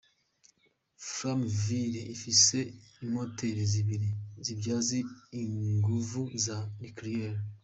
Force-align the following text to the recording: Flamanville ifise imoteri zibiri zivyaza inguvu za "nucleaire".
Flamanville 1.11 1.99
ifise 2.15 2.57
imoteri 3.05 3.61
zibiri 3.71 4.09
zivyaza 4.45 4.95
inguvu 5.41 6.21
za 6.45 6.57
"nucleaire". 6.79 7.39